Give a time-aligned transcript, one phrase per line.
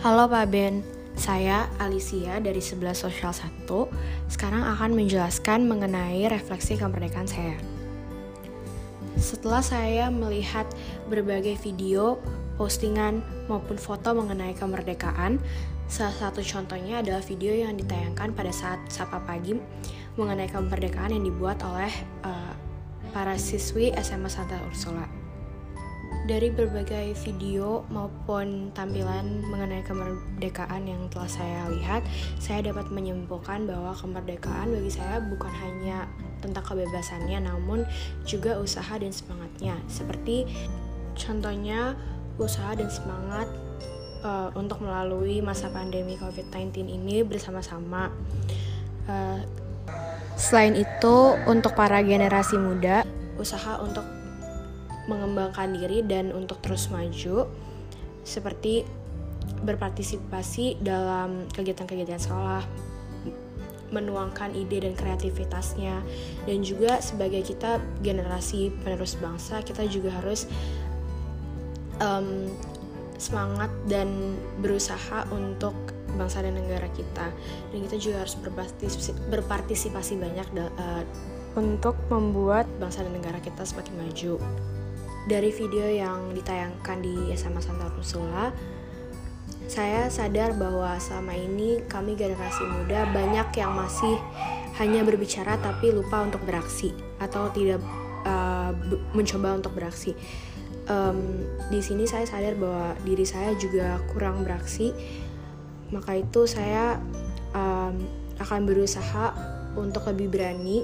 [0.00, 0.80] Halo Pak Ben,
[1.12, 3.68] saya Alicia dari 11 Sosial 1
[4.32, 7.60] Sekarang akan menjelaskan mengenai refleksi kemerdekaan saya.
[9.20, 10.64] Setelah saya melihat
[11.04, 12.16] berbagai video,
[12.56, 15.36] postingan, maupun foto mengenai kemerdekaan
[15.84, 19.52] Salah satu contohnya adalah video yang ditayangkan pada saat Sapa Pagi
[20.16, 21.92] mengenai kemerdekaan yang dibuat oleh
[22.24, 22.56] uh,
[23.12, 25.29] para siswi SMA Santa Ursula
[26.30, 32.06] dari berbagai video maupun tampilan mengenai kemerdekaan yang telah saya lihat,
[32.38, 36.06] saya dapat menyimpulkan bahwa kemerdekaan bagi saya bukan hanya
[36.38, 37.82] tentang kebebasannya, namun
[38.22, 39.74] juga usaha dan semangatnya.
[39.90, 40.46] Seperti
[41.18, 41.98] contohnya
[42.38, 43.50] usaha dan semangat
[44.22, 48.06] uh, untuk melalui masa pandemi COVID-19 ini bersama-sama.
[49.10, 49.42] Uh,
[50.38, 51.16] selain itu,
[51.50, 53.02] untuk para generasi muda,
[53.34, 54.19] usaha untuk
[55.10, 57.50] mengembangkan diri dan untuk terus maju
[58.22, 58.86] seperti
[59.66, 62.62] berpartisipasi dalam kegiatan-kegiatan sekolah
[63.90, 65.98] menuangkan ide dan kreativitasnya.
[66.46, 70.46] Dan juga sebagai kita generasi penerus bangsa kita juga harus
[71.98, 72.46] um,
[73.20, 75.74] semangat dan berusaha untuk
[76.14, 77.34] bangsa dan negara kita.
[77.74, 81.04] Dan kita juga harus berpartisipasi, berpartisipasi banyak uh,
[81.58, 84.38] untuk membuat bangsa dan negara kita semakin maju
[85.28, 88.54] dari video yang ditayangkan di SMA Santa Ursula,
[89.70, 94.18] saya sadar bahwa selama ini kami generasi muda banyak yang masih
[94.80, 97.78] hanya berbicara tapi lupa untuk beraksi atau tidak
[98.24, 98.72] uh,
[99.12, 100.16] mencoba untuk beraksi.
[100.90, 104.90] Um, di sini saya sadar bahwa diri saya juga kurang beraksi,
[105.94, 106.98] maka itu saya
[107.54, 107.94] um,
[108.40, 109.36] akan berusaha
[109.78, 110.82] untuk lebih berani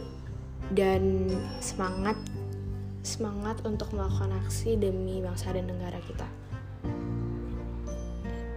[0.70, 2.14] dan semangat
[3.06, 6.26] semangat untuk melakukan aksi demi bangsa dan negara kita.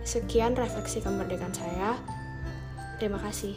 [0.02, 1.94] Sekian refleksi kemerdekaan saya.
[2.97, 3.53] Terima kasih.